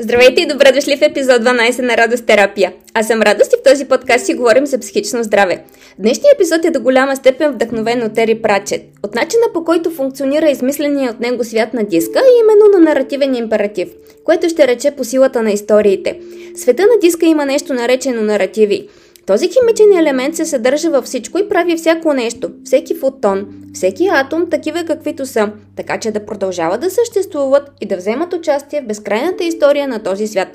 Здравейте 0.00 0.42
и 0.42 0.46
добре 0.46 0.72
дошли 0.72 0.96
в 0.96 1.02
епизод 1.02 1.42
12 1.42 1.82
на 1.82 1.96
Радост 1.96 2.26
терапия. 2.26 2.72
Аз 2.94 3.06
съм 3.06 3.22
Радост 3.22 3.52
и 3.52 3.56
в 3.60 3.70
този 3.70 3.84
подкаст 3.84 4.26
си 4.26 4.34
говорим 4.34 4.66
за 4.66 4.78
психично 4.78 5.22
здраве. 5.22 5.64
Днешният 5.98 6.34
епизод 6.34 6.64
е 6.64 6.70
до 6.70 6.80
голяма 6.80 7.16
степен 7.16 7.52
вдъхновен 7.52 8.02
от 8.02 8.18
Ери 8.18 8.42
Прачет. 8.42 8.82
От 9.02 9.14
начина 9.14 9.42
по 9.54 9.64
който 9.64 9.90
функционира 9.90 10.50
измисления 10.50 11.10
от 11.10 11.20
него 11.20 11.44
свят 11.44 11.74
на 11.74 11.84
диска 11.84 12.18
и 12.18 12.40
именно 12.40 12.78
на 12.78 12.84
наративен 12.84 13.34
императив, 13.34 13.88
което 14.24 14.48
ще 14.48 14.66
рече 14.66 14.90
по 14.90 15.04
силата 15.04 15.42
на 15.42 15.50
историите. 15.50 16.20
Света 16.56 16.82
на 16.82 17.00
диска 17.00 17.26
има 17.26 17.46
нещо 17.46 17.74
наречено 17.74 18.22
наративи. 18.22 18.88
Този 19.28 19.48
химичен 19.48 19.98
елемент 19.98 20.36
се 20.36 20.44
съдържа 20.44 20.90
във 20.90 21.04
всичко 21.04 21.38
и 21.38 21.48
прави 21.48 21.76
всяко 21.76 22.12
нещо, 22.12 22.50
всеки 22.64 22.94
фотон, 22.94 23.46
всеки 23.74 24.06
атом, 24.06 24.50
такива 24.50 24.84
каквито 24.84 25.26
са, 25.26 25.52
така 25.76 26.00
че 26.00 26.10
да 26.10 26.26
продължават 26.26 26.80
да 26.80 26.90
съществуват 26.90 27.70
и 27.80 27.86
да 27.86 27.96
вземат 27.96 28.32
участие 28.32 28.80
в 28.80 28.86
безкрайната 28.86 29.44
история 29.44 29.88
на 29.88 30.02
този 30.02 30.26
свят. 30.26 30.48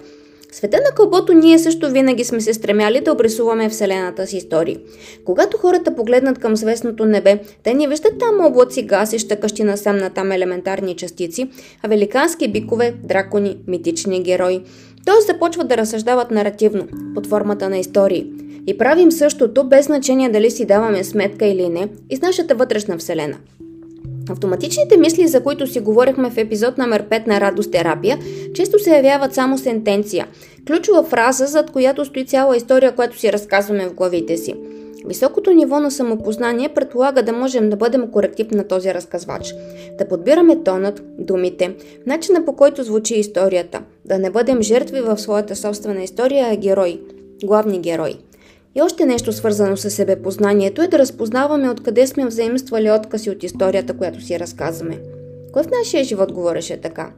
Света 0.51 0.77
на 0.77 0.95
кълбото 0.95 1.33
ние 1.33 1.59
също 1.59 1.89
винаги 1.89 2.23
сме 2.23 2.41
се 2.41 2.53
стремяли 2.53 3.01
да 3.01 3.11
обрисуваме 3.11 3.69
Вселената 3.69 4.27
с 4.27 4.33
истории. 4.33 4.77
Когато 5.25 5.57
хората 5.57 5.95
погледнат 5.95 6.39
към 6.39 6.55
звездното 6.55 7.05
небе, 7.05 7.39
те 7.63 7.73
не 7.73 7.87
виждат 7.87 8.19
там 8.19 8.45
облаци 8.45 8.85
газ 8.85 9.13
и 9.13 9.19
щъкащи 9.19 9.63
насам 9.63 9.97
на 9.97 10.09
там 10.09 10.31
елементарни 10.31 10.95
частици, 10.95 11.49
а 11.83 11.87
великански 11.87 12.51
бикове, 12.51 12.93
дракони, 13.03 13.57
митични 13.67 14.23
герои. 14.23 14.61
Тоест 15.05 15.27
започват 15.27 15.67
да 15.67 15.77
разсъждават 15.77 16.31
наративно, 16.31 16.87
под 17.15 17.27
формата 17.27 17.69
на 17.69 17.77
истории– 17.77 18.25
и 18.67 18.77
правим 18.77 19.11
същото, 19.11 19.63
без 19.63 19.85
значение 19.85 20.29
дали 20.29 20.51
си 20.51 20.65
даваме 20.65 21.03
сметка 21.03 21.45
или 21.45 21.69
не, 21.69 21.87
и 22.09 22.15
с 22.15 22.21
нашата 22.21 22.55
вътрешна 22.55 22.97
вселена. 22.97 23.37
Автоматичните 24.29 24.97
мисли, 24.97 25.27
за 25.27 25.43
които 25.43 25.67
си 25.67 25.79
говорихме 25.79 26.29
в 26.29 26.37
епизод 26.37 26.77
номер 26.77 27.03
5 27.09 27.27
на 27.27 27.41
Радост 27.41 27.71
терапия, 27.71 28.19
често 28.53 28.79
се 28.79 28.95
явяват 28.95 29.33
само 29.33 29.57
сентенция, 29.57 30.27
ключова 30.67 31.03
фраза, 31.03 31.45
зад 31.45 31.71
която 31.71 32.05
стои 32.05 32.25
цяла 32.25 32.57
история, 32.57 32.95
която 32.95 33.19
си 33.19 33.33
разказваме 33.33 33.87
в 33.87 33.93
главите 33.93 34.37
си. 34.37 34.55
Високото 35.05 35.51
ниво 35.51 35.79
на 35.79 35.91
самопознание 35.91 36.69
предполага 36.69 37.23
да 37.23 37.33
можем 37.33 37.69
да 37.69 37.75
бъдем 37.75 38.11
коректив 38.11 38.51
на 38.51 38.67
този 38.67 38.93
разказвач, 38.93 39.53
да 39.97 40.07
подбираме 40.07 40.63
тонът, 40.63 41.03
думите, 41.19 41.75
начина 42.05 42.45
по 42.45 42.55
който 42.55 42.83
звучи 42.83 43.15
историята, 43.15 43.81
да 44.05 44.19
не 44.19 44.29
бъдем 44.29 44.61
жертви 44.61 45.01
в 45.01 45.17
своята 45.17 45.55
собствена 45.55 46.03
история, 46.03 46.47
а 46.51 46.55
герои, 46.55 46.99
главни 47.43 47.79
герои– 47.79 48.15
и 48.75 48.81
още 48.81 49.05
нещо 49.05 49.33
свързано 49.33 49.77
с 49.77 49.89
себепознанието 49.89 50.81
е 50.81 50.87
да 50.87 50.99
разпознаваме 50.99 51.69
откъде 51.69 52.07
сме 52.07 52.25
взаимствали 52.25 52.91
откази 52.91 53.29
от 53.29 53.43
историята, 53.43 53.97
която 53.97 54.21
си 54.21 54.39
разказваме. 54.39 54.99
Кой 55.51 55.63
в 55.63 55.71
нашия 55.79 56.03
живот 56.03 56.31
говореше 56.31 56.81
така? 56.81 57.11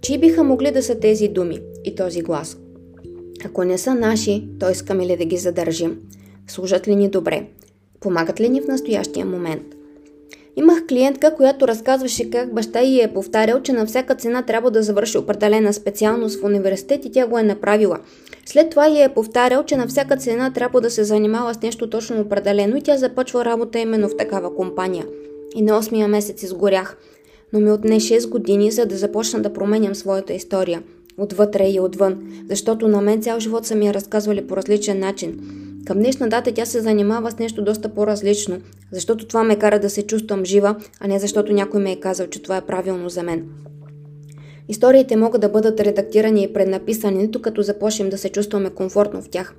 Чии 0.00 0.18
биха 0.18 0.44
могли 0.44 0.70
да 0.70 0.82
са 0.82 1.00
тези 1.00 1.28
думи 1.28 1.60
и 1.84 1.94
този 1.94 2.22
глас? 2.22 2.56
Ако 3.44 3.64
не 3.64 3.78
са 3.78 3.94
наши, 3.94 4.48
то 4.60 4.70
искаме 4.70 5.06
ли 5.06 5.16
да 5.16 5.24
ги 5.24 5.36
задържим? 5.36 5.98
Служат 6.46 6.88
ли 6.88 6.96
ни 6.96 7.08
добре? 7.08 7.46
Помагат 8.00 8.40
ли 8.40 8.48
ни 8.48 8.60
в 8.60 8.66
настоящия 8.66 9.26
момент? 9.26 9.79
Имах 10.56 10.86
клиентка, 10.86 11.34
която 11.34 11.68
разказваше 11.68 12.30
как 12.30 12.54
баща 12.54 12.80
й 12.80 13.00
е 13.00 13.12
повтарял, 13.14 13.62
че 13.62 13.72
на 13.72 13.86
всяка 13.86 14.14
цена 14.14 14.42
трябва 14.42 14.70
да 14.70 14.82
завърши 14.82 15.18
определена 15.18 15.72
специалност 15.72 16.40
в 16.40 16.44
университет 16.44 17.04
и 17.04 17.12
тя 17.12 17.26
го 17.26 17.38
е 17.38 17.42
направила. 17.42 17.98
След 18.46 18.70
това 18.70 18.88
й 18.88 19.02
е 19.02 19.08
повтарял, 19.08 19.64
че 19.64 19.76
на 19.76 19.86
всяка 19.86 20.16
цена 20.16 20.52
трябва 20.52 20.80
да 20.80 20.90
се 20.90 21.04
занимава 21.04 21.54
с 21.54 21.62
нещо 21.62 21.90
точно 21.90 22.20
определено 22.20 22.76
и 22.76 22.82
тя 22.82 22.96
започва 22.96 23.44
работа 23.44 23.78
именно 23.78 24.08
в 24.08 24.16
такава 24.16 24.54
компания. 24.54 25.06
И 25.54 25.62
на 25.62 25.82
8 25.82 26.06
месец 26.06 26.42
изгорях. 26.42 26.96
Но 27.52 27.60
ми 27.60 27.72
отне 27.72 28.00
6 28.00 28.28
години, 28.28 28.70
за 28.70 28.86
да 28.86 28.96
започна 28.96 29.42
да 29.42 29.52
променям 29.52 29.94
своята 29.94 30.32
история. 30.32 30.82
Отвътре 31.18 31.68
и 31.68 31.80
отвън. 31.80 32.32
Защото 32.48 32.88
на 32.88 33.00
мен 33.00 33.22
цял 33.22 33.40
живот 33.40 33.66
са 33.66 33.74
ми 33.74 33.86
я 33.86 33.94
разказвали 33.94 34.46
по 34.46 34.56
различен 34.56 34.98
начин. 34.98 35.40
Към 35.86 35.98
днешна 35.98 36.28
дата 36.28 36.52
тя 36.52 36.66
се 36.66 36.80
занимава 36.80 37.30
с 37.30 37.38
нещо 37.38 37.64
доста 37.64 37.88
по-различно, 37.88 38.58
защото 38.92 39.26
това 39.26 39.44
ме 39.44 39.58
кара 39.58 39.80
да 39.80 39.90
се 39.90 40.02
чувствам 40.02 40.44
жива, 40.44 40.76
а 41.00 41.08
не 41.08 41.18
защото 41.18 41.52
някой 41.52 41.80
ме 41.80 41.92
е 41.92 42.00
казал, 42.00 42.26
че 42.26 42.42
това 42.42 42.56
е 42.56 42.66
правилно 42.66 43.08
за 43.08 43.22
мен. 43.22 43.48
Историите 44.68 45.16
могат 45.16 45.40
да 45.40 45.48
бъдат 45.48 45.80
редактирани 45.80 46.42
и 46.42 46.52
преднаписани, 46.52 47.18
нито 47.18 47.42
като 47.42 47.62
започнем 47.62 48.10
да 48.10 48.18
се 48.18 48.28
чувстваме 48.28 48.70
комфортно 48.70 49.22
в 49.22 49.28
тях. 49.28 49.54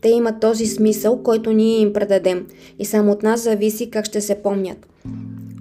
Те 0.00 0.08
имат 0.08 0.40
този 0.40 0.66
смисъл, 0.66 1.22
който 1.22 1.52
ние 1.52 1.78
им 1.78 1.92
предадем 1.92 2.46
и 2.78 2.84
само 2.84 3.12
от 3.12 3.22
нас 3.22 3.42
зависи 3.42 3.90
как 3.90 4.04
ще 4.04 4.20
се 4.20 4.34
помнят. 4.34 4.86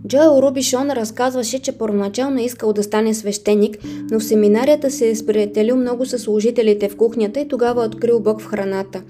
Джоел 0.07 0.41
Рубишон 0.41 0.91
разказваше, 0.91 1.59
че 1.59 1.71
първоначално 1.71 2.39
е 2.39 2.43
искал 2.43 2.73
да 2.73 2.83
стане 2.83 3.13
свещеник, 3.13 3.77
но 4.11 4.19
в 4.19 4.23
семинарията 4.23 4.91
се 4.91 5.09
е 5.09 5.15
сприятелил 5.15 5.75
много 5.75 6.05
с 6.05 6.19
служителите 6.19 6.89
в 6.89 6.97
кухнята 6.97 7.39
и 7.39 7.47
тогава 7.47 7.81
открил 7.81 8.19
Бог 8.19 8.41
в 8.41 8.45
храната 8.45 9.01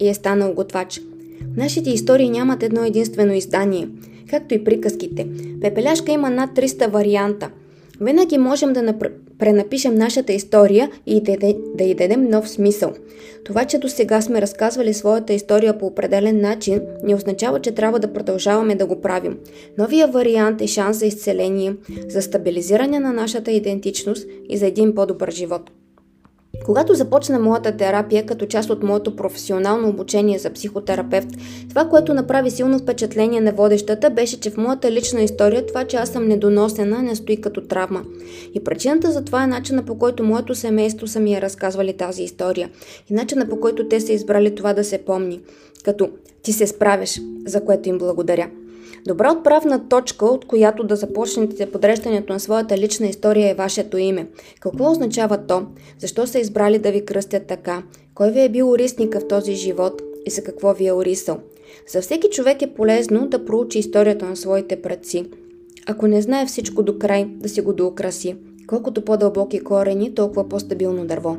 и 0.00 0.08
е 0.08 0.14
станал 0.14 0.54
готвач. 0.54 1.00
Нашите 1.56 1.90
истории 1.90 2.30
нямат 2.30 2.62
едно 2.62 2.84
единствено 2.84 3.34
издание, 3.34 3.88
както 4.30 4.54
и 4.54 4.64
приказките. 4.64 5.26
Пепеляшка 5.60 6.12
има 6.12 6.30
над 6.30 6.50
300 6.50 6.90
варианта. 6.90 7.50
Винаги 8.00 8.38
можем 8.38 8.72
да 8.72 8.82
пренапишем 9.40 9.94
нашата 9.94 10.32
история 10.32 10.90
и 11.06 11.20
да, 11.74 11.84
й 11.84 11.94
дадем 11.94 12.28
нов 12.28 12.48
смисъл. 12.48 12.92
Това, 13.44 13.64
че 13.64 13.78
до 13.78 13.88
сега 13.88 14.20
сме 14.20 14.40
разказвали 14.42 14.94
своята 14.94 15.32
история 15.32 15.78
по 15.78 15.86
определен 15.86 16.40
начин, 16.40 16.80
не 17.04 17.14
означава, 17.14 17.60
че 17.60 17.72
трябва 17.72 17.98
да 17.98 18.12
продължаваме 18.12 18.74
да 18.74 18.86
го 18.86 19.00
правим. 19.00 19.38
Новия 19.78 20.08
вариант 20.08 20.60
е 20.60 20.66
шанс 20.66 20.98
за 20.98 21.06
изцеление, 21.06 21.74
за 22.08 22.22
стабилизиране 22.22 23.00
на 23.00 23.12
нашата 23.12 23.50
идентичност 23.50 24.28
и 24.48 24.56
за 24.56 24.66
един 24.66 24.94
по-добър 24.94 25.30
живот. 25.30 25.70
Когато 26.64 26.94
започна 26.94 27.38
моята 27.38 27.76
терапия 27.76 28.26
като 28.26 28.46
част 28.46 28.70
от 28.70 28.82
моето 28.82 29.16
професионално 29.16 29.88
обучение 29.88 30.38
за 30.38 30.50
психотерапевт, 30.50 31.28
това, 31.68 31.88
което 31.88 32.14
направи 32.14 32.50
силно 32.50 32.78
впечатление 32.78 33.40
на 33.40 33.52
водещата, 33.52 34.10
беше, 34.10 34.40
че 34.40 34.50
в 34.50 34.56
моята 34.56 34.92
лична 34.92 35.22
история 35.22 35.66
това, 35.66 35.84
че 35.84 35.96
аз 35.96 36.08
съм 36.08 36.28
недоносена, 36.28 37.02
не 37.02 37.16
стои 37.16 37.40
като 37.40 37.60
травма. 37.60 38.04
И 38.54 38.64
причината 38.64 39.10
за 39.10 39.24
това 39.24 39.44
е 39.44 39.46
начина 39.46 39.82
по 39.82 39.98
който 39.98 40.24
моето 40.24 40.54
семейство 40.54 41.06
са 41.06 41.20
ми 41.20 41.34
е 41.34 41.40
разказвали 41.40 41.92
тази 41.92 42.22
история 42.22 42.70
и 43.10 43.14
начина 43.14 43.48
по 43.48 43.60
който 43.60 43.88
те 43.88 44.00
са 44.00 44.12
избрали 44.12 44.54
това 44.54 44.72
да 44.72 44.84
се 44.84 44.98
помни. 44.98 45.40
Като 45.84 46.10
ти 46.42 46.52
се 46.52 46.66
справиш, 46.66 47.20
за 47.46 47.64
което 47.64 47.88
им 47.88 47.98
благодаря. 47.98 48.50
Добра 49.06 49.32
отправна 49.32 49.88
точка, 49.88 50.24
от 50.24 50.44
която 50.44 50.84
да 50.84 50.96
започнете 50.96 51.70
подреждането 51.70 52.32
на 52.32 52.40
своята 52.40 52.78
лична 52.78 53.06
история 53.06 53.50
е 53.50 53.54
вашето 53.54 53.98
име. 53.98 54.26
Какво 54.60 54.90
означава 54.90 55.46
то? 55.46 55.62
Защо 55.98 56.26
са 56.26 56.38
избрали 56.38 56.78
да 56.78 56.92
ви 56.92 57.04
кръстят 57.04 57.46
така? 57.46 57.82
Кой 58.14 58.30
ви 58.30 58.40
е 58.40 58.48
бил 58.48 58.70
орисника 58.70 59.20
в 59.20 59.28
този 59.28 59.54
живот 59.54 60.02
и 60.26 60.30
за 60.30 60.42
какво 60.44 60.72
ви 60.72 60.86
е 60.86 60.92
орисал? 60.92 61.38
За 61.88 62.00
всеки 62.00 62.30
човек 62.30 62.62
е 62.62 62.74
полезно 62.74 63.28
да 63.28 63.44
проучи 63.44 63.78
историята 63.78 64.26
на 64.26 64.36
своите 64.36 64.82
предци. 64.82 65.24
Ако 65.86 66.06
не 66.06 66.22
знае 66.22 66.46
всичко 66.46 66.82
до 66.82 66.98
край, 66.98 67.26
да 67.30 67.48
си 67.48 67.60
го 67.60 67.72
доукраси. 67.72 68.36
Колкото 68.66 69.04
по-дълбоки 69.04 69.60
корени, 69.60 70.14
толкова 70.14 70.48
по-стабилно 70.48 71.06
дърво. 71.06 71.36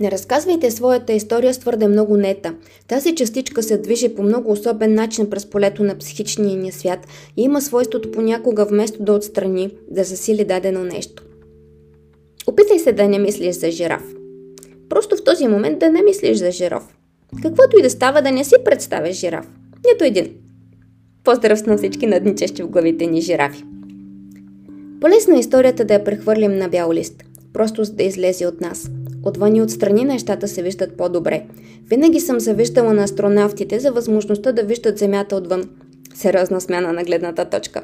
Не 0.00 0.10
разказвайте 0.10 0.70
своята 0.70 1.12
история 1.12 1.54
с 1.54 1.58
твърде 1.58 1.88
много 1.88 2.16
нета. 2.16 2.54
Тази 2.88 3.14
частичка 3.14 3.62
се 3.62 3.78
движи 3.78 4.14
по 4.14 4.22
много 4.22 4.52
особен 4.52 4.94
начин 4.94 5.30
през 5.30 5.46
полето 5.46 5.84
на 5.84 5.98
психичния 5.98 6.56
ни 6.56 6.72
свят 6.72 7.06
и 7.36 7.42
има 7.42 7.60
свойството 7.60 8.10
понякога 8.10 8.64
вместо 8.64 9.02
да 9.02 9.12
отстрани, 9.12 9.70
да 9.90 10.04
засили 10.04 10.44
дадено 10.44 10.84
нещо. 10.84 11.24
Опитай 12.46 12.78
се 12.78 12.92
да 12.92 13.08
не 13.08 13.18
мислиш 13.18 13.56
за 13.56 13.70
жираф. 13.70 14.02
Просто 14.88 15.16
в 15.16 15.24
този 15.24 15.48
момент 15.48 15.78
да 15.78 15.90
не 15.90 16.02
мислиш 16.02 16.38
за 16.38 16.50
жираф. 16.50 16.82
Каквото 17.42 17.78
и 17.78 17.82
да 17.82 17.90
става, 17.90 18.22
да 18.22 18.32
не 18.32 18.44
си 18.44 18.54
представяш 18.64 19.16
жираф. 19.16 19.48
Нито 19.92 20.04
един. 20.04 20.34
Поздрав 21.24 21.66
на 21.66 21.76
всички 21.76 22.06
надничещи 22.06 22.62
в 22.62 22.68
главите 22.68 23.06
ни 23.06 23.20
жирафи. 23.20 23.64
Полезна 25.00 25.36
е 25.36 25.40
историята 25.40 25.84
да 25.84 25.94
я 25.94 26.04
прехвърлим 26.04 26.56
на 26.56 26.68
бял 26.68 26.92
лист, 26.92 27.24
просто 27.52 27.84
за 27.84 27.92
да 27.92 28.02
излезе 28.02 28.46
от 28.46 28.60
нас– 28.60 28.90
Отвън 29.24 29.56
и 29.56 29.62
отстрани 29.62 30.04
нещата 30.04 30.48
се 30.48 30.62
виждат 30.62 30.96
по-добре. 30.96 31.46
Винаги 31.88 32.20
съм 32.20 32.40
завиждала 32.40 32.92
на 32.92 33.02
астронавтите 33.02 33.80
за 33.80 33.92
възможността 33.92 34.52
да 34.52 34.62
виждат 34.62 34.98
Земята 34.98 35.36
отвън. 35.36 35.70
Сериозна 36.14 36.60
смяна 36.60 36.92
на 36.92 37.04
гледната 37.04 37.44
точка. 37.44 37.82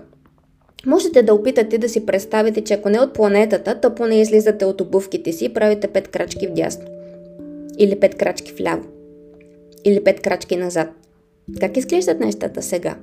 Можете 0.86 1.22
да 1.22 1.34
опитате 1.34 1.78
да 1.78 1.88
си 1.88 2.06
представите, 2.06 2.60
че 2.60 2.74
ако 2.74 2.88
не 2.88 3.00
от 3.00 3.12
планетата, 3.12 3.80
то 3.80 3.94
поне 3.94 4.20
излизате 4.20 4.64
от 4.64 4.80
обувките 4.80 5.32
си 5.32 5.44
и 5.44 5.54
правите 5.54 5.88
пет 5.88 6.08
крачки 6.08 6.46
вдясно. 6.46 6.84
Или 7.78 8.00
пет 8.00 8.14
крачки 8.14 8.52
вляво. 8.52 8.84
Или 9.84 10.04
пет 10.04 10.20
крачки 10.20 10.56
назад. 10.56 10.88
Как 11.60 11.76
изглеждат 11.76 12.20
нещата 12.20 12.62
сега? 12.62 12.96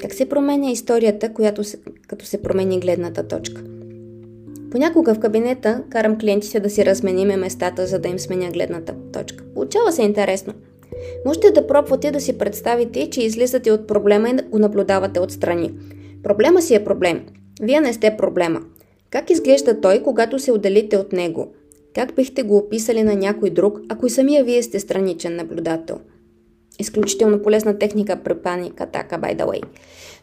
Как 0.00 0.14
се 0.14 0.28
променя 0.28 0.70
историята, 0.70 1.32
която 1.32 1.64
се, 1.64 1.78
като 2.06 2.24
се 2.24 2.42
промени 2.42 2.80
гледната 2.80 3.28
точка? 3.28 3.62
Понякога 4.70 5.14
в 5.14 5.20
кабинета 5.20 5.82
карам 5.90 6.18
клиентите 6.18 6.60
да 6.60 6.70
си 6.70 6.84
размениме 6.84 7.36
местата, 7.36 7.86
за 7.86 7.98
да 7.98 8.08
им 8.08 8.18
сменя 8.18 8.50
гледната 8.50 8.94
точка. 9.12 9.44
Получава 9.54 9.92
се 9.92 10.02
интересно. 10.02 10.52
Можете 11.26 11.50
да 11.50 11.66
пробвате 11.66 12.10
да 12.10 12.20
си 12.20 12.38
представите, 12.38 13.10
че 13.10 13.22
излизате 13.22 13.72
от 13.72 13.86
проблема 13.86 14.28
и 14.28 14.32
го 14.50 14.58
наблюдавате 14.58 15.20
отстрани. 15.20 15.74
Проблема 16.22 16.62
си 16.62 16.74
е 16.74 16.84
проблем. 16.84 17.26
Вие 17.62 17.80
не 17.80 17.92
сте 17.92 18.16
проблема. 18.16 18.60
Как 19.10 19.30
изглежда 19.30 19.80
той, 19.80 20.02
когато 20.02 20.38
се 20.38 20.52
отделите 20.52 20.96
от 20.96 21.12
него? 21.12 21.52
Как 21.94 22.14
бихте 22.14 22.42
го 22.42 22.56
описали 22.56 23.02
на 23.02 23.14
някой 23.14 23.50
друг, 23.50 23.80
ако 23.88 24.06
и 24.06 24.10
самия 24.10 24.44
вие 24.44 24.62
сте 24.62 24.80
страничен 24.80 25.36
наблюдател? 25.36 25.98
Изключително 26.80 27.42
полезна 27.42 27.78
техника 27.78 28.16
при 28.24 28.34
паника, 28.34 28.86
така, 28.86 29.18
by 29.18 29.36
the 29.36 29.44
way. 29.44 29.62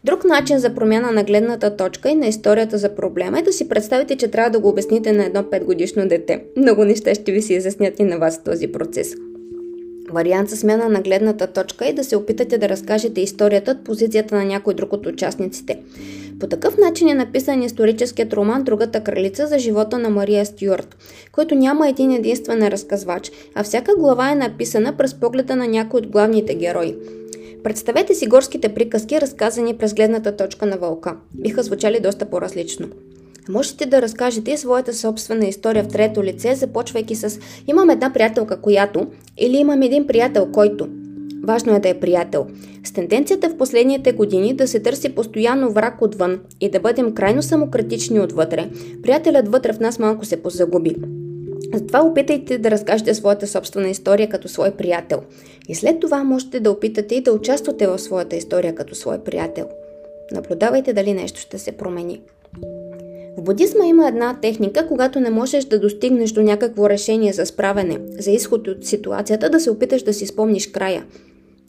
Друг 0.04 0.26
начин 0.26 0.60
за 0.60 0.76
промяна 0.76 1.12
на 1.12 1.24
гледната 1.24 1.78
точка 1.78 2.10
и 2.10 2.16
на 2.16 2.28
историята 2.28 2.78
за 2.78 2.96
проблема 2.96 3.40
е 3.40 3.42
да 3.42 3.54
си 3.54 3.70
представите, 3.70 4.16
че 4.16 4.28
трябва 4.28 4.50
да 4.50 4.60
го 4.60 4.70
обясните 4.70 5.12
на 5.12 5.26
едно 5.26 5.44
5 5.44 5.64
годишно 5.64 6.08
дете. 6.08 6.44
Много 6.58 6.86
неща 6.86 7.16
ще 7.16 7.32
ви 7.32 7.42
се 7.42 7.54
изяснят 7.54 8.00
и 8.00 8.04
на 8.04 8.18
вас 8.18 8.44
този 8.44 8.68
процес. 8.68 9.16
Вариант 10.12 10.50
за 10.50 10.58
смяна 10.58 10.90
на 10.90 11.02
гледната 11.02 11.48
точка 11.48 11.88
е 11.88 11.94
да 11.94 12.04
се 12.04 12.16
опитате 12.16 12.58
да 12.58 12.70
разкажете 12.70 13.22
историята 13.22 13.72
от 13.72 13.84
позицията 13.84 14.36
на 14.36 14.46
някой 14.46 14.74
друг 14.74 14.94
от 14.94 15.06
участниците. 15.06 15.80
По 16.40 16.48
такъв 16.48 16.78
начин 16.78 17.10
е 17.10 17.14
написан 17.14 17.64
историческият 17.64 18.34
роман 18.34 18.64
Другата 18.64 19.04
кралица 19.04 19.48
за 19.48 19.60
живота 19.60 20.00
на 20.00 20.10
Мария 20.10 20.46
Стюарт, 20.46 20.98
който 21.32 21.56
няма 21.56 21.90
един 21.90 22.12
единствен 22.12 22.68
разказвач, 22.68 23.32
а 23.56 23.64
всяка 23.64 23.96
глава 23.96 24.32
е 24.32 24.36
написана 24.36 24.98
през 24.98 25.14
погледа 25.14 25.56
на 25.56 25.68
някой 25.68 25.98
от 25.98 26.08
главните 26.08 26.56
герои. 26.56 26.96
Представете 27.64 28.16
си 28.16 28.28
горските 28.28 28.70
приказки, 28.70 29.22
разказани 29.22 29.78
през 29.78 29.94
гледната 29.94 30.36
точка 30.36 30.66
на 30.66 30.78
вълка. 30.78 31.16
Биха 31.34 31.64
звучали 31.64 32.00
доста 32.00 32.26
по-различно. 32.26 32.88
Можете 33.50 33.86
да 33.86 34.02
разкажете 34.02 34.52
и 34.52 34.58
своята 34.58 34.94
собствена 34.94 35.46
история 35.46 35.84
в 35.84 35.88
трето 35.88 36.24
лице, 36.24 36.56
започвайки 36.56 37.16
с 37.16 37.40
«Имам 37.68 37.90
една 37.90 38.14
приятелка, 38.14 38.62
която» 38.62 39.08
или 39.38 39.58
«Имам 39.58 39.82
един 39.82 40.08
приятел, 40.08 40.52
който». 40.52 40.88
Важно 41.44 41.76
е 41.76 41.80
да 41.80 41.90
е 41.90 42.00
приятел. 42.00 42.48
С 42.84 42.92
тенденцията 42.92 43.50
в 43.50 43.58
последните 43.58 44.12
години 44.12 44.54
да 44.54 44.68
се 44.68 44.80
търси 44.80 45.16
постоянно 45.16 45.72
враг 45.72 46.02
отвън 46.02 46.40
и 46.62 46.70
да 46.70 46.80
бъдем 46.80 47.14
крайно 47.14 47.42
самократични 47.42 48.20
отвътре, 48.20 48.70
приятелят 49.04 49.48
вътре 49.48 49.74
в 49.74 49.80
нас 49.80 50.00
малко 50.00 50.26
се 50.26 50.44
позагуби. 50.44 50.96
Затова 51.74 52.02
опитайте 52.02 52.58
да 52.58 52.72
разкажете 52.72 53.14
своята 53.14 53.48
собствена 53.48 53.90
история 53.90 54.30
като 54.30 54.48
свой 54.48 54.72
приятел. 54.72 55.22
И 55.70 55.76
след 55.76 56.00
това 56.00 56.24
можете 56.24 56.60
да 56.60 56.72
опитате 56.72 57.16
и 57.16 57.22
да 57.22 57.32
участвате 57.32 57.88
в 57.88 58.00
своята 58.00 58.36
история 58.36 58.76
като 58.76 58.96
свой 58.96 59.18
приятел. 59.18 59.68
Наблюдавайте 60.32 60.94
дали 60.94 61.14
нещо 61.14 61.40
ще 61.40 61.58
се 61.58 61.72
промени. 61.72 62.22
Будизма 63.48 63.86
има 63.86 64.08
една 64.08 64.40
техника, 64.42 64.88
когато 64.88 65.20
не 65.20 65.30
можеш 65.30 65.66
да 65.66 65.80
достигнеш 65.80 66.32
до 66.32 66.42
някакво 66.42 66.90
решение 66.90 67.34
за 67.34 67.46
справяне, 67.46 68.00
за 68.20 68.32
изход 68.32 68.68
от 68.68 68.86
ситуацията, 68.86 69.50
да 69.50 69.60
се 69.60 69.72
опиташ 69.72 70.04
да 70.04 70.14
си 70.14 70.28
спомниш 70.28 70.68
края. 70.68 71.06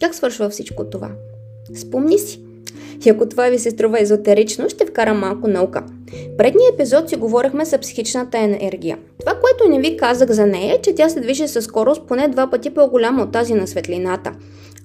Как 0.01 0.15
свършва 0.15 0.49
всичко 0.49 0.85
това? 0.85 1.11
Спомни 1.75 2.19
си. 2.19 2.41
И 3.07 3.11
ако 3.11 3.29
това 3.29 3.49
ви 3.49 3.59
се 3.59 3.71
струва 3.71 4.01
езотерично, 4.01 4.69
ще 4.69 4.87
вкарам 4.87 5.19
малко 5.19 5.49
наука. 5.49 5.83
Предния 6.39 6.71
епизод 6.75 7.09
си 7.09 7.17
говорихме 7.17 7.65
за 7.65 7.79
психичната 7.79 8.39
енергия. 8.39 8.99
Това, 9.21 9.35
което 9.35 9.71
не 9.71 9.81
ви 9.81 9.97
казах 9.97 10.31
за 10.31 10.47
нея 10.47 10.75
е, 10.75 10.81
че 10.81 10.95
тя 10.95 11.09
се 11.09 11.21
движи 11.21 11.49
със 11.49 11.65
скорост 11.65 12.03
поне 12.09 12.29
два 12.29 12.51
пъти 12.51 12.71
по-голяма 12.71 13.23
от 13.23 13.33
тази 13.33 13.55
на 13.55 13.67
светлината. 13.67 14.33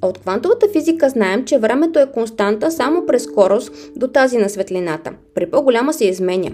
А 0.02 0.08
от 0.08 0.20
квантовата 0.20 0.68
физика 0.74 1.10
знаем, 1.10 1.46
че 1.46 1.58
времето 1.58 2.00
е 2.00 2.12
константа 2.12 2.72
само 2.72 3.06
през 3.06 3.24
скорост 3.24 3.74
до 3.96 4.08
тази 4.08 4.38
на 4.38 4.50
светлината. 4.50 5.12
При 5.36 5.52
по-голяма 5.52 5.94
се 5.94 6.06
изменя. 6.06 6.52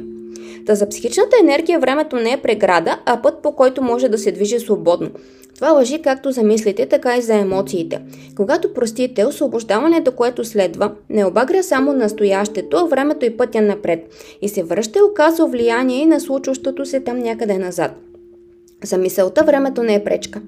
Та 0.66 0.76
за 0.76 0.90
психичната 0.90 1.36
енергия 1.42 1.80
времето 1.80 2.16
не 2.16 2.32
е 2.32 2.42
преграда, 2.42 3.00
а 3.06 3.22
път 3.22 3.42
по 3.44 3.52
който 3.52 3.82
може 3.82 4.10
да 4.10 4.18
се 4.18 4.32
движи 4.32 4.60
свободно. 4.60 5.10
Това 5.56 5.74
въжи 5.74 6.02
както 6.02 6.32
за 6.32 6.44
мислите, 6.44 6.86
така 6.86 7.18
и 7.18 7.22
за 7.22 7.34
емоциите. 7.34 8.02
Когато 8.36 8.74
простите, 8.74 9.26
освобождаването, 9.26 10.12
което 10.12 10.46
следва, 10.46 10.92
не 11.10 11.26
обагря 11.26 11.64
само 11.64 11.94
настоящето, 11.94 12.78
а 12.78 12.84
времето 12.84 13.26
и 13.26 13.38
пътя 13.38 13.62
напред 13.62 14.00
и 14.42 14.50
се 14.50 14.64
връща 14.64 15.00
и 15.00 15.12
оказва 15.12 15.48
влияние 15.48 16.02
и 16.02 16.06
на 16.06 16.20
случващото 16.20 16.86
се 16.86 17.00
там 17.00 17.20
някъде 17.20 17.58
назад. 17.58 17.92
За 18.84 18.98
мисълта 18.98 19.44
времето 19.44 19.84
не 19.84 19.96
е 19.96 20.04
пречка. 20.04 20.42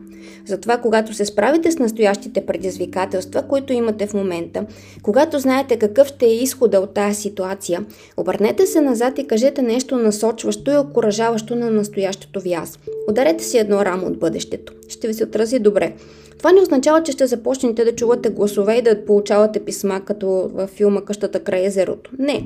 Затова, 0.45 0.77
когато 0.77 1.13
се 1.13 1.25
справите 1.25 1.71
с 1.71 1.79
настоящите 1.79 2.45
предизвикателства, 2.45 3.41
които 3.41 3.73
имате 3.73 4.07
в 4.07 4.13
момента, 4.13 4.65
когато 5.01 5.39
знаете 5.39 5.77
какъв 5.77 6.07
ще 6.07 6.25
е 6.25 6.35
изхода 6.35 6.79
от 6.79 6.93
тази 6.93 7.21
ситуация, 7.21 7.85
обърнете 8.17 8.65
се 8.65 8.81
назад 8.81 9.19
и 9.19 9.27
кажете 9.27 9.61
нещо 9.61 9.97
насочващо 9.97 10.71
и 10.71 10.77
окоръжаващо 10.77 11.55
на 11.55 11.71
настоящото 11.71 12.39
ви 12.39 12.53
аз. 12.53 12.79
Ударете 13.09 13.43
си 13.43 13.57
едно 13.57 13.85
рамо 13.85 14.07
от 14.07 14.19
бъдещето. 14.19 14.73
Ще 14.89 15.07
ви 15.07 15.13
се 15.13 15.23
отрази 15.23 15.59
добре. 15.59 15.93
Това 16.37 16.51
не 16.51 16.61
означава, 16.61 17.03
че 17.03 17.11
ще 17.11 17.27
започнете 17.27 17.83
да 17.83 17.95
чувате 17.95 18.29
гласове 18.29 18.75
и 18.75 18.81
да 18.81 19.05
получавате 19.05 19.59
писма, 19.59 20.01
като 20.05 20.27
във 20.53 20.69
филма 20.69 21.01
Къщата 21.01 21.39
край 21.39 21.65
езерото. 21.65 22.11
Не. 22.19 22.45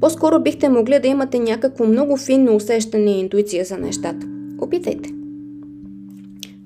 По-скоро 0.00 0.40
бихте 0.40 0.68
могли 0.68 0.98
да 0.98 1.08
имате 1.08 1.38
някакво 1.38 1.84
много 1.84 2.16
финно 2.16 2.56
усещане 2.56 3.10
и 3.10 3.20
интуиция 3.20 3.64
за 3.64 3.76
нещата. 3.76 4.26
Опитайте. 4.60 5.25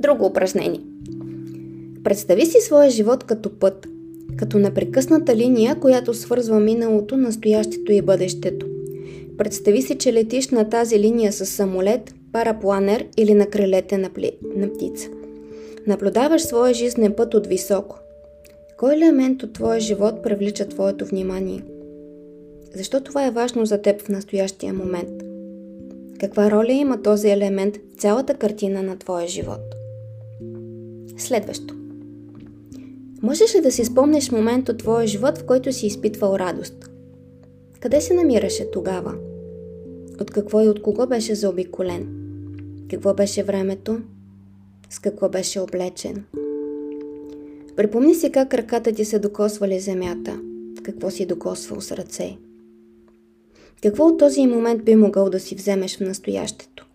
Друго 0.01 0.27
упражнение. 0.27 0.81
Представи 2.05 2.47
си 2.47 2.61
своя 2.61 2.91
живот 2.91 3.25
като 3.25 3.59
път, 3.59 3.89
като 4.37 4.59
непрекъсната 4.59 5.37
линия, 5.37 5.75
която 5.75 6.15
свързва 6.15 6.61
миналото, 6.61 7.17
настоящето 7.17 7.93
и 7.93 8.03
бъдещето. 8.03 8.67
Представи 9.39 9.83
си, 9.83 9.99
че 9.99 10.13
летиш 10.13 10.49
на 10.49 10.69
тази 10.69 10.99
линия 10.99 11.33
с 11.33 11.47
самолет, 11.47 12.15
парапланер 12.33 13.07
или 13.17 13.35
на 13.35 13.47
крилете 13.47 13.99
на, 13.99 14.11
пли... 14.11 14.33
на 14.57 14.73
птица. 14.73 15.09
Наблюдаваш 15.87 16.43
своя 16.43 16.75
жизнен 16.75 17.13
път 17.13 17.35
от 17.35 17.47
високо. 17.47 17.99
Кой 18.77 18.95
елемент 18.95 19.43
от 19.43 19.53
твоя 19.53 19.81
живот 19.81 20.23
привлича 20.23 20.69
твоето 20.69 21.07
внимание? 21.07 21.63
Защо 22.75 23.01
това 23.01 23.27
е 23.27 23.31
важно 23.31 23.67
за 23.67 23.83
теб 23.83 24.03
в 24.03 24.09
настоящия 24.09 24.75
момент? 24.75 25.23
Каква 26.21 26.51
роля 26.51 26.73
има 26.73 27.03
този 27.03 27.29
елемент 27.29 27.77
в 27.77 28.01
цялата 28.01 28.35
картина 28.35 28.83
на 28.83 28.99
твоя 28.99 29.29
живот? 29.29 29.70
Следващо. 31.21 31.75
Можеш 33.23 33.55
ли 33.55 33.61
да 33.61 33.73
си 33.73 33.85
спомнеш 33.85 34.31
момент 34.31 34.69
от 34.69 34.79
твоя 34.79 35.07
живот, 35.07 35.39
в 35.39 35.47
който 35.47 35.73
си 35.73 35.87
изпитвал 35.87 36.37
радост? 36.37 36.91
Къде 37.81 38.01
се 38.01 38.15
намираше 38.15 38.71
тогава? 38.71 39.15
От 40.21 40.31
какво 40.31 40.61
и 40.61 40.69
от 40.69 40.83
кого 40.83 41.07
беше 41.07 41.35
заобиколен? 41.35 42.09
Какво 42.91 43.15
беше 43.15 43.43
времето? 43.43 44.01
С 44.91 44.99
какво 44.99 45.29
беше 45.29 45.61
облечен? 45.61 46.25
Припомни 47.77 48.15
си 48.15 48.33
как 48.33 48.55
ръката 48.55 48.93
ти 48.93 49.05
се 49.05 49.19
докосвали 49.19 49.81
земята, 49.81 50.41
какво 50.83 51.11
си 51.11 51.27
докосвал 51.27 51.81
с 51.81 51.93
ръце. 51.93 52.37
Какво 53.83 54.07
от 54.07 54.19
този 54.19 54.47
момент 54.47 54.85
би 54.85 54.95
могъл 54.95 55.31
да 55.31 55.41
си 55.41 55.55
вземеш 55.55 55.97
в 55.97 56.01
настоящето? 56.01 56.90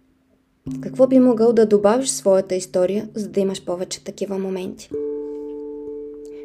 Какво 0.82 1.08
би 1.08 1.20
могъл 1.20 1.54
да 1.54 1.66
добавиш 1.66 2.08
в 2.08 2.12
своята 2.12 2.56
история, 2.56 3.08
за 3.16 3.28
да 3.28 3.40
имаш 3.40 3.66
повече 3.66 4.04
такива 4.04 4.38
моменти? 4.38 4.90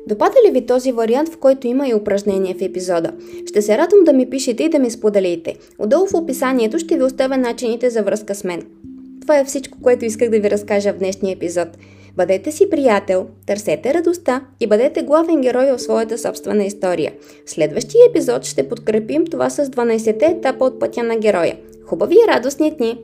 Допада 0.07 0.35
ли 0.47 0.51
ви 0.51 0.67
този 0.67 0.93
вариант, 0.93 1.29
в 1.29 1.39
който 1.39 1.67
има 1.67 1.89
и 1.89 1.95
упражнение 1.95 2.55
в 2.55 2.63
епизода? 2.63 3.13
Ще 3.47 3.63
се 3.63 3.79
радвам 3.79 4.05
да 4.05 4.13
ми 4.13 4.31
пишете 4.31 4.63
и 4.63 4.69
да 4.69 4.79
ми 4.79 4.91
споделите. 4.91 5.55
Отдолу 5.79 6.07
в 6.07 6.15
описанието 6.15 6.79
ще 6.79 6.97
ви 6.97 7.03
оставя 7.03 7.37
начините 7.37 7.91
за 7.91 8.03
връзка 8.03 8.35
с 8.35 8.45
мен. 8.45 8.67
Това 9.21 9.39
е 9.39 9.45
всичко, 9.45 9.79
което 9.83 10.05
исках 10.05 10.31
да 10.31 10.41
ви 10.41 10.51
разкажа 10.51 10.93
в 10.93 10.99
днешния 10.99 11.33
епизод. 11.33 11.69
Бъдете 12.17 12.53
си 12.53 12.71
приятел, 12.71 13.27
търсете 13.47 13.95
радостта 13.95 14.45
и 14.61 14.67
бъдете 14.67 15.03
главен 15.03 15.41
герой 15.41 15.73
в 15.73 15.79
своята 15.79 16.19
собствена 16.19 16.65
история. 16.65 17.13
В 17.47 17.51
следващия 17.51 18.01
епизод 18.11 18.45
ще 18.45 18.69
подкрепим 18.69 19.27
това 19.27 19.51
с 19.51 19.67
12-те 19.67 20.27
етапа 20.27 20.65
от 20.65 20.81
пътя 20.81 21.03
на 21.03 21.17
героя. 21.17 21.57
Хубави 21.87 22.15
и 22.15 22.29
радостни 22.29 22.71
дни! 22.71 22.99